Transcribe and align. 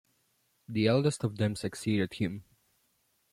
The 0.67 0.87
eldest 0.87 1.23
of 1.23 1.37
them 1.37 1.55
succeeded 1.55 2.15
him. 2.15 2.43